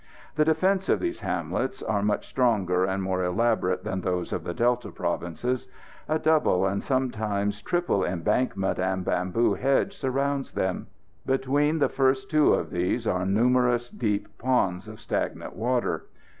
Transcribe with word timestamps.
The 0.33 0.45
defences 0.45 0.89
of 0.89 0.99
these 0.99 1.19
hamlets 1.19 1.83
are 1.83 2.01
much 2.01 2.27
stronger 2.27 2.85
and 2.85 3.03
more 3.03 3.23
elaborate 3.23 3.83
than 3.83 4.01
those 4.01 4.33
of 4.33 4.43
the 4.43 4.53
Delta 4.55 4.89
provinces. 4.89 5.67
A 6.09 6.17
double 6.17 6.65
and 6.65 6.81
sometimes 6.81 7.61
triple 7.61 8.03
embankment 8.03 8.79
and 8.79 9.05
bamboo 9.05 9.53
hedge 9.53 9.95
surrounds 9.95 10.53
them. 10.53 10.87
Between 11.27 11.77
the 11.77 11.87
first 11.87 12.31
two 12.31 12.51
of 12.55 12.71
these 12.71 13.05
are 13.05 13.27
numerous 13.27 13.91
deep 13.91 14.27
ponds 14.39 14.87
of 14.87 14.99
stagnant 14.99 15.55
water. 15.55 16.07